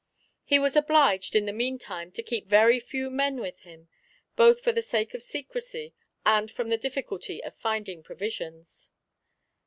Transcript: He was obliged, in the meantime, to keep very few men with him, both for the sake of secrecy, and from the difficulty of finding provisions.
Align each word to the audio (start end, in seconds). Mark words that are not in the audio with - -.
He 0.43 0.57
was 0.57 0.75
obliged, 0.75 1.35
in 1.35 1.45
the 1.45 1.53
meantime, 1.53 2.11
to 2.13 2.23
keep 2.23 2.47
very 2.47 2.79
few 2.79 3.11
men 3.11 3.39
with 3.39 3.59
him, 3.59 3.87
both 4.35 4.59
for 4.61 4.71
the 4.71 4.81
sake 4.81 5.13
of 5.13 5.21
secrecy, 5.21 5.93
and 6.25 6.49
from 6.49 6.69
the 6.69 6.75
difficulty 6.77 7.43
of 7.43 7.53
finding 7.55 8.01
provisions. 8.01 8.89